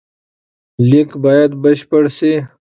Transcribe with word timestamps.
لیک 0.89 1.09
باید 1.23 1.51
بشپړ 1.61 2.03
سي. 2.17 2.33